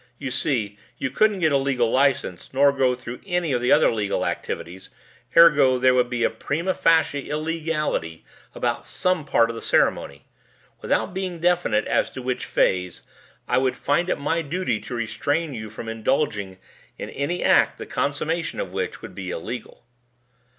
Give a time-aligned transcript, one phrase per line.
[0.17, 3.91] You see, you couldn't get a legal license nor go through any of the other
[3.91, 4.89] legal activities,
[5.37, 8.25] ergo there would be a prima facie illegality
[8.55, 10.25] about some part of the ceremony.
[10.81, 13.03] Without being definite as to which phase,
[13.47, 16.57] I would find it my duty to restrain you from indulging
[16.97, 19.85] in any act the consummation of which would be illegal."